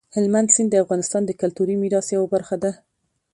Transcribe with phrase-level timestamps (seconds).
[0.15, 2.71] هلمند سیند د افغانستان د کلتوري میراث یوه برخه ده.